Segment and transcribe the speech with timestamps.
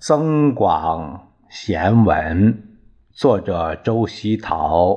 [0.00, 2.54] 增广贤文》，
[3.10, 4.96] 作者周希陶，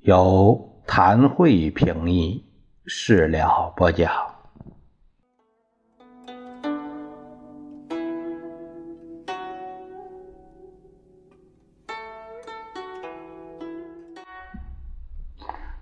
[0.00, 2.44] 由谭慧评译，
[2.86, 4.10] 事了播讲。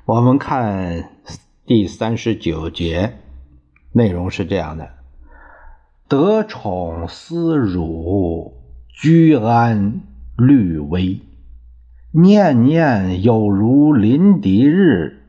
[0.04, 1.08] 我们看
[1.64, 3.10] 第三十九节，
[3.92, 4.86] 内容是这样的：
[6.06, 8.52] 得宠思辱，
[8.88, 10.02] 居安
[10.36, 11.22] 虑危，
[12.12, 15.22] 念念有如临敌日，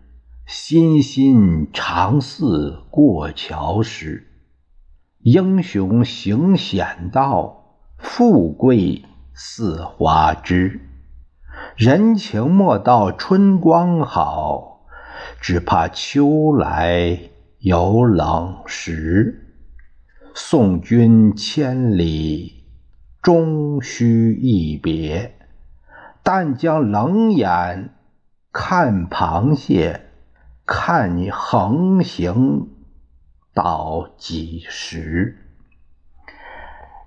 [0.45, 4.27] 心心常似过桥时。
[5.19, 10.81] 英雄行险道，富贵似花枝。
[11.77, 14.81] 人情莫道春光好，
[15.39, 17.17] 只怕秋来
[17.59, 19.44] 有冷时。
[20.37, 22.65] 送君千里，
[23.21, 25.33] 终须一别。
[26.23, 27.91] 但将冷眼
[28.51, 30.09] 看螃蟹，
[30.65, 32.67] 看你横行
[33.53, 35.37] 到几时？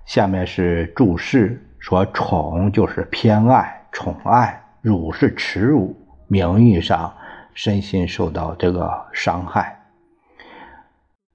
[0.05, 3.87] 下面是注释，说宠就是偏爱。
[3.91, 5.95] 宠爱，辱是耻辱，
[6.27, 7.13] 名誉上
[7.53, 9.78] 身心受到这个伤害，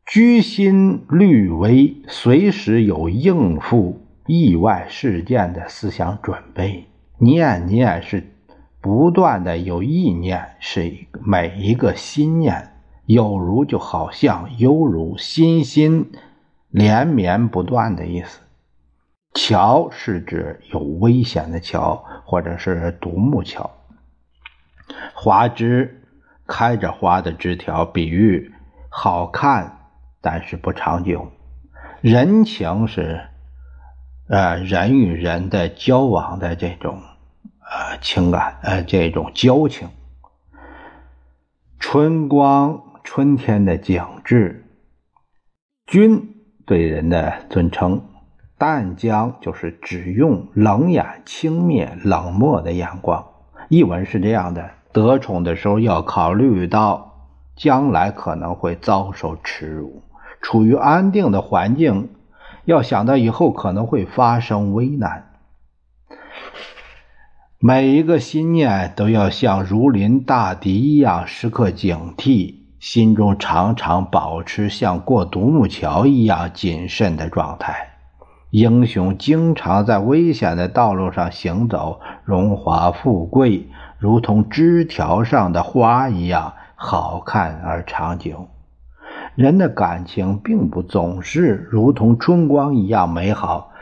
[0.07, 6.87] 居心虑危，随时有应付意外事件的思想准备。
[7.19, 8.33] 念念是
[8.83, 10.93] 不断的有意念，是
[11.25, 12.71] 每一个心念，
[13.07, 16.13] 有如就好像，犹如心心
[16.69, 18.41] 连绵不断的意思。
[19.33, 23.71] 桥是指有危险的桥，或者是独木桥。
[25.15, 26.03] 花枝
[26.47, 28.53] 开着花的枝条，比喻
[28.91, 29.84] 好看，
[30.25, 31.31] 但是不长久。
[32.01, 33.21] 人情是
[34.27, 36.99] 呃人与人的交往的这种
[37.61, 39.91] 呃情感，呃这种交情。
[41.79, 44.65] 春光，春天的景致。
[45.87, 48.03] 君对人的尊称。
[48.57, 53.27] 但将就是只用冷眼轻蔑、冷漠的眼光。
[53.69, 60.03] 译文是这样的：得宠的时候要考虑到将来可能会遭受耻辱；
[60.45, 62.11] 处于安定的环境，
[62.67, 65.31] 要想到以后可能会发生危难。
[67.59, 77.93] 每一个心念都要像如临大敌一样时刻警惕，心中常常保持像过独木桥一样谨慎的状态。
[78.51, 83.67] 英雄经常在危险的道路上行走，荣华富贵
[83.99, 88.47] 如同枝条上的花一样好看而长久。
[89.35, 93.73] 人的感情并不总是如同春光一样美好，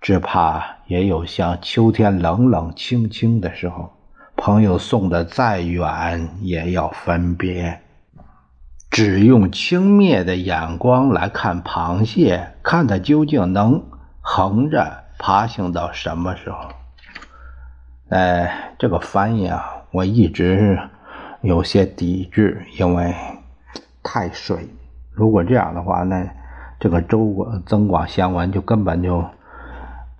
[0.00, 3.92] 只怕也有像秋天冷冷清清的时候。
[4.36, 7.80] 朋友送的再远，也要分别。
[8.88, 13.82] 只用轻蔑的眼光来看螃蟹，看它究竟能。
[14.22, 16.58] 横着爬行到什么时候？
[18.10, 20.78] 哎，这个翻译啊，我一直
[21.40, 23.14] 有些抵制，因为
[24.02, 24.68] 太水。
[25.12, 26.26] 如果这样的话，那
[26.78, 29.24] 这个《周广增广贤文》就根本就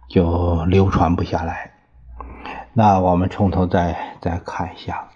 [0.08, 1.72] 就流传不下来。
[2.72, 5.08] 那我们从头再再看一下：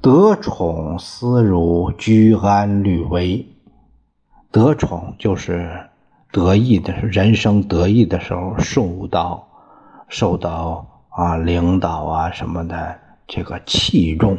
[0.00, 3.46] 得宠思辱，居安虑危。
[4.50, 5.86] 得宠就是。
[6.32, 9.48] 得意的是人生得意的时候，受到
[10.06, 14.38] 受到啊领导啊什么的这个器重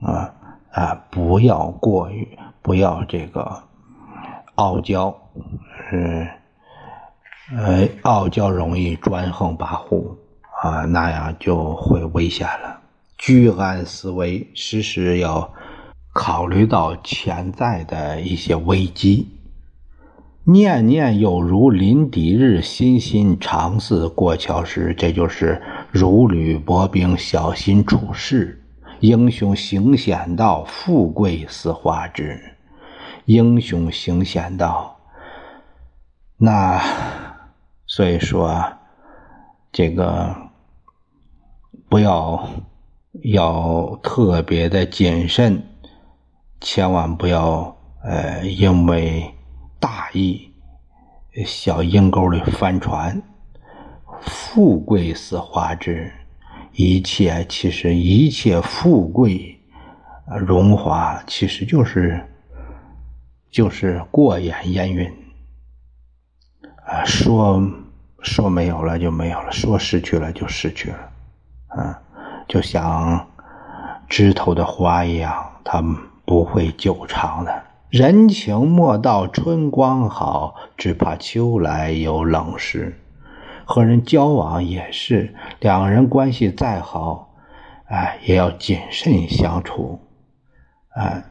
[0.00, 0.32] 啊
[0.72, 2.26] 啊，不要过于
[2.62, 3.62] 不要这个
[4.56, 5.16] 傲娇，
[5.88, 6.28] 是
[7.56, 10.16] 呃傲娇容易专横跋扈
[10.62, 12.80] 啊，那样就会危险了。
[13.16, 15.50] 居安思危，时时要
[16.12, 19.28] 考虑到潜在的一些危机。
[20.44, 24.94] 念念有如临敌日，心心常似过桥时。
[24.96, 25.60] 这就是
[25.90, 28.62] 如履薄冰，小心处事。
[29.00, 32.55] 英雄行险道，富贵似花枝。
[33.26, 34.96] 英雄行险道，
[36.36, 36.82] 那
[37.86, 38.72] 所以说
[39.70, 40.34] 这个
[41.88, 42.48] 不要
[43.22, 45.62] 要特别的谨慎，
[46.60, 49.32] 千万不要呃因为。
[49.78, 50.50] 大意，
[51.44, 53.22] 小阴沟里翻船。
[54.22, 56.10] 富贵似花枝，
[56.72, 59.60] 一切其实一切富贵、
[60.40, 62.26] 荣华，其实就是
[63.56, 65.10] 就是过眼烟云。
[66.84, 67.66] 啊，说
[68.20, 70.98] 说没有了就没有了，说失去了就失去了，
[71.74, 71.94] 嗯，
[72.46, 73.26] 就像
[74.10, 75.82] 枝头的花一样，它
[76.26, 77.62] 不会久长的。
[77.88, 83.00] 人情莫道春光好，只怕秋来有冷时。
[83.64, 87.34] 和人交往也是，两个人关系再好，
[87.86, 89.98] 哎，也要谨慎相处，
[90.90, 91.24] 哎，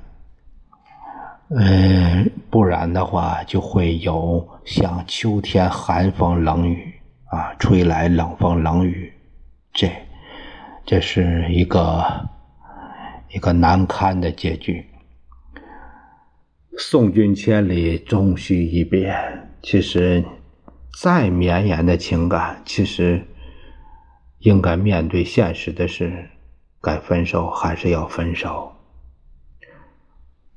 [1.58, 6.94] 嗯，不然的话就会有像秋天寒风冷雨
[7.32, 9.14] 啊，吹来冷风冷雨，
[9.72, 9.90] 这
[10.86, 12.28] 这是一个
[13.30, 14.86] 一个难堪的结局。
[16.78, 19.16] 送君千里，终须一别。
[19.62, 20.26] 其实，
[21.02, 23.26] 再绵延的情感，其实
[24.40, 26.30] 应该面对现实的是，
[26.82, 28.74] 该分手还是要分手。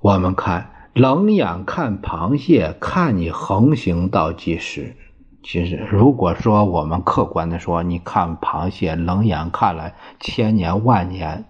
[0.01, 0.69] 我们看，
[0.99, 4.97] 冷眼看螃蟹，看你横行到几时。
[5.45, 11.45] 其实，如果说我们客观的说，你看螃蟹，冷眼看来，千年万年，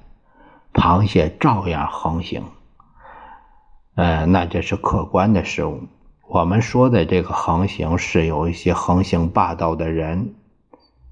[0.75, 2.43] 螃蟹照样横行。
[3.95, 5.81] 呃，那这是客观的事物。
[6.29, 10.35] 我们说的这个横行，是有一些横行霸道的人。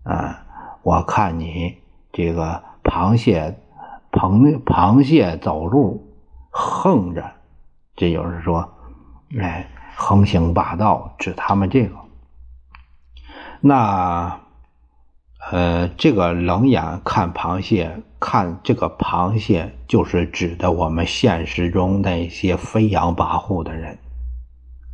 [0.02, 0.44] 啊，
[0.82, 1.78] 我看你
[2.12, 3.58] 这个螃蟹，
[4.12, 6.06] 螃螃蟹走路
[6.50, 7.32] 横着，
[7.96, 8.68] 这就是说，
[9.40, 9.66] 哎，
[9.96, 11.96] 横行霸道，指他们这个。
[13.60, 14.38] 那。
[15.52, 23.96] 呃，这个冷眼看螃蟹，看这个螃蟹，就是指的我们现实中那些飞扬跋扈的人，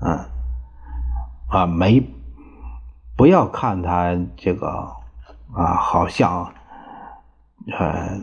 [0.02, 0.28] 嗯，
[1.48, 2.06] 啊，没，
[3.16, 4.69] 不要看他这个
[5.55, 6.52] 啊，好像
[7.78, 8.20] 呃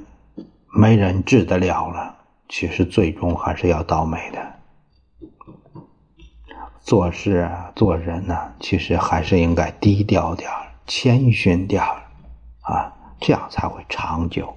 [0.72, 2.16] 没人治得了了，
[2.48, 4.59] 其实最终还是要倒霉的。
[6.90, 10.50] 做事啊，做人呢，其实还是应该低调点
[10.88, 11.84] 谦逊点
[12.62, 14.52] 啊，这样才会长久。